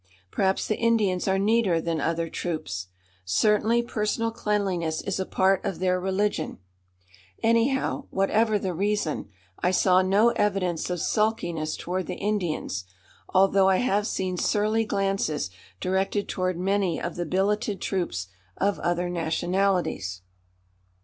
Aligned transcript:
Perhaps 0.31 0.67
the 0.67 0.77
Indians 0.79 1.27
are 1.27 1.37
neater 1.37 1.79
than 1.79 2.01
other 2.01 2.27
troops. 2.27 2.87
Certainly 3.23 3.83
personal 3.83 4.31
cleanliness 4.31 5.01
is 5.01 5.19
a 5.19 5.27
part 5.27 5.63
of 5.63 5.77
their 5.77 5.99
religion. 5.99 6.57
Anyhow, 7.43 8.05
whatever 8.09 8.57
the 8.57 8.73
reason, 8.73 9.29
I 9.59 9.69
saw 9.69 10.01
no 10.01 10.29
evidence 10.31 10.89
of 10.89 11.01
sulkiness 11.01 11.77
toward 11.77 12.07
the 12.07 12.15
Indians, 12.15 12.85
although 13.29 13.69
I 13.69 13.77
have 13.77 14.07
seen 14.07 14.37
surly 14.37 14.85
glances 14.85 15.51
directed 15.79 16.27
toward 16.27 16.57
many 16.57 16.99
of 16.99 17.15
the 17.15 17.27
billeted 17.27 17.79
troops 17.79 18.25
of 18.57 18.79
other 18.79 19.07
nationalities. 19.07 20.23